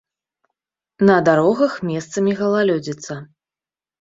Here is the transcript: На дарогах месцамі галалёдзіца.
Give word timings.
На 1.09 1.17
дарогах 1.27 1.75
месцамі 1.91 2.31
галалёдзіца. 2.41 3.13